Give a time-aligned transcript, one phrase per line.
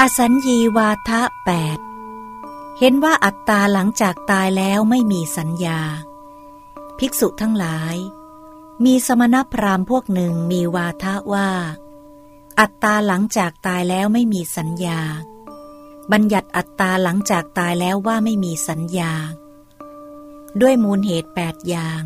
[0.00, 1.78] อสัญญีวาทะแปด
[2.78, 5.80] เห็นว่าอัตตาหลังจากตายแล้วไม่มีสัญญา
[6.98, 7.96] ภิกษุทั้งหลาย
[8.84, 11.50] มีสมณพราหมณ์พวกหนึ่งมีวาทะว่า
[12.60, 15.00] อัตตาหลังจากตายแล้วไม่มีสัญญา
[16.12, 19.12] บัญญัติอัตตาหลังจากตายแล้วว่าไม่มีสัญญา
[20.60, 22.02] ด้วยมูลเหตุแปดอย่าง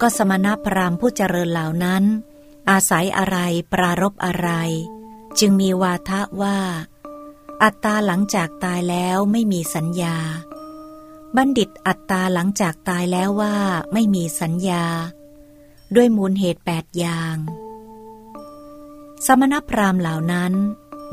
[0.00, 2.04] ก็สมณพราหมณ์ผู้เจริญเหล่านั้น
[2.70, 3.36] อาศัยอะไร
[3.72, 4.50] ปรารบอะไร
[5.38, 6.58] จึงมีวาทะว่า
[7.62, 10.16] อัตตาหลังจากตายแล้วไม่มีสัญญา
[11.36, 13.56] บัณฑิตอัตตาหลังจากตายแล้วว่า
[13.92, 14.84] ไม่มีสัญญา
[15.94, 17.36] ด้วยมูลเหตุแปดอย่าง
[19.26, 20.52] สมณพราหมณ์เหล่านั้น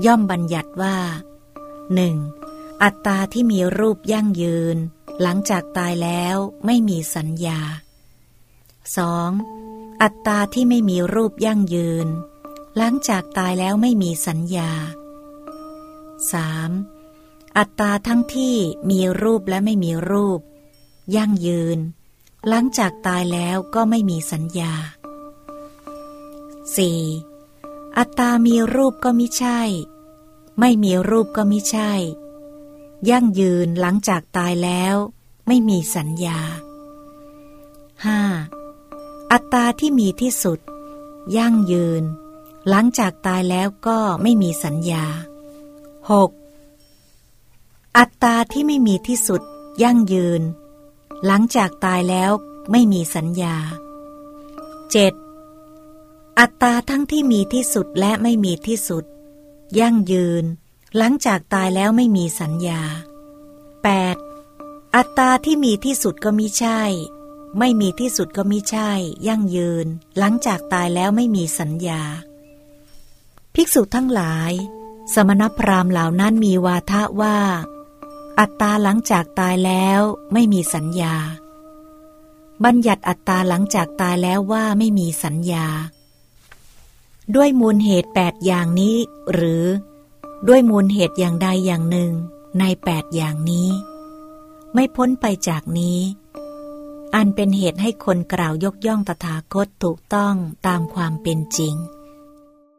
[0.06, 0.98] ย่อมบัญญัติว่า
[1.94, 2.16] หนึ่ง
[2.84, 4.78] อัตตาที่มีรูปยั่งยืน
[5.22, 7.60] หลังจากตายแล้วไม่มีสัญญา
[9.22, 10.02] 2.
[10.02, 12.08] อัตตาที่ไม่มีรูปยั่งยืน
[12.78, 14.72] หลังจากตายแล้วไม่มีสัญญา
[16.74, 17.58] 3.
[17.58, 18.56] อัตตาทั้งที่
[18.90, 20.40] มีรูปและไม่มีรูป
[21.16, 21.80] ยั่งยืน
[22.48, 24.74] หลังจากตายแล้วก็ไม่มีสัญญา
[27.16, 27.98] 4.
[27.98, 29.60] อัตตามีรูปก็มิใช่
[30.60, 31.92] ไม่มีรูปก็มิใช่
[33.10, 34.96] ยั่งยืนหลังจากตายแล้ว
[35.48, 36.40] ไม่มีสัญญา
[38.46, 39.32] 5.
[39.32, 40.60] อัตตาที่มีที่สุด
[41.38, 42.04] ยั่งยืน
[42.70, 45.06] หลังจากตายแล้วก็ไม่มีสัญญา
[46.72, 47.98] 6.
[47.98, 49.42] อัตตาที่ไม่มีที่สุด
[49.84, 50.42] ยั่งยืน
[51.26, 52.32] หลังจากตายแล้ว
[52.72, 53.56] ไม่มีสัญญา
[55.58, 56.40] 7.
[56.40, 59.06] อัตตาทั้งที่มีที่สุดและไม่มีที่สุด
[59.80, 60.44] ยั่งยืน
[60.98, 62.82] หลังจากตายแล้วไม่มีสัญญา
[64.10, 64.96] 8.
[64.96, 66.82] อัตตาที่มีที่สุดก็มิใช่
[67.60, 68.90] ไม่มีที่สุดก็มิใช่
[69.28, 69.88] ยั่งยืน
[70.18, 72.02] หลังจากตายแล้วไม่มีสัญญา
[73.56, 74.52] ภิกษุทั้งหลาย
[75.14, 77.38] สมณพราหมณ์เหล่านั้นมีวาทะว่า
[78.40, 80.02] อัตตาหลังจากตายแล้ว
[80.34, 81.16] ไม่มีสัญญา
[82.64, 85.68] บัญญัติอัตตาหลังจากตายแล้วว่าไม่มีสัญญา
[87.36, 88.98] ด้วยมูลเหตุแปดอย่างนี้
[89.34, 89.66] หรือ
[90.48, 92.12] ด้วยมูลเหตุอย่างใดอย่างหนึ่ง
[92.60, 93.70] ในแปดอย่างนี้
[94.74, 96.00] ไม่พ้นไปจากนี้
[97.16, 100.36] อันเป็นเหตุให้คนกล่าวยกย่องตถาคตถูกต้อง
[100.68, 101.76] ตามความเป็นจริง